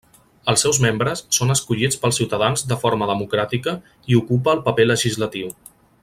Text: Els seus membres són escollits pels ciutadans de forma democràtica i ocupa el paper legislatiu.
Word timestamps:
Els 0.51 0.61
seus 0.65 0.77
membres 0.85 1.19
són 1.37 1.55
escollits 1.55 1.99
pels 2.05 2.19
ciutadans 2.21 2.65
de 2.73 2.79
forma 2.87 3.09
democràtica 3.13 3.75
i 4.15 4.21
ocupa 4.25 4.57
el 4.59 4.65
paper 4.71 4.87
legislatiu. 4.93 5.53